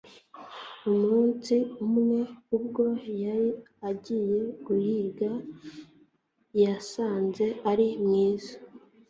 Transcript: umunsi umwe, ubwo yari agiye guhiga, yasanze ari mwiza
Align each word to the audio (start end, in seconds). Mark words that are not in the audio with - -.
umunsi 0.91 1.55
umwe, 1.85 2.19
ubwo 2.57 2.83
yari 3.23 3.51
agiye 3.89 4.39
guhiga, 4.65 5.29
yasanze 6.61 7.45
ari 7.71 7.87
mwiza 8.05 8.55